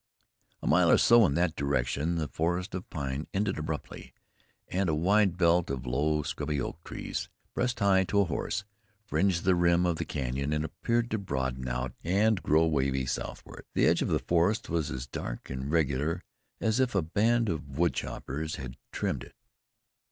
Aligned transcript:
A 0.63 0.65
mile 0.65 0.89
or 0.89 0.97
so 0.97 1.27
in 1.27 1.35
that 1.35 1.55
direction, 1.55 2.15
the 2.15 2.27
forest 2.27 2.73
of 2.73 2.89
pine 2.89 3.27
ended 3.35 3.59
abruptly, 3.59 4.15
and 4.67 4.89
a 4.89 4.95
wide 4.95 5.37
belt 5.37 5.69
of 5.69 5.85
low, 5.85 6.23
scrubby 6.23 6.59
old 6.59 6.77
trees, 6.83 7.29
breast 7.53 7.77
high 7.77 8.03
to 8.05 8.21
a 8.21 8.25
horse, 8.25 8.63
fringed 9.05 9.43
the 9.43 9.53
rim 9.53 9.85
of 9.85 9.97
the 9.97 10.05
canyon 10.05 10.53
and 10.53 10.65
appeared 10.65 11.11
to 11.11 11.19
broaden 11.19 11.67
out 11.67 11.93
and 12.03 12.41
grow 12.41 12.65
wavy 12.65 13.05
southward. 13.05 13.63
The 13.75 13.85
edge 13.85 14.01
of 14.01 14.07
the 14.07 14.17
forest 14.17 14.71
was 14.71 14.89
as 14.89 15.05
dark 15.05 15.51
and 15.51 15.69
regular 15.71 16.23
as 16.59 16.79
if 16.79 16.95
a 16.95 17.03
band 17.03 17.47
of 17.47 17.77
woodchoppers 17.77 18.55
had 18.55 18.77
trimmed 18.91 19.23
it. 19.23 19.35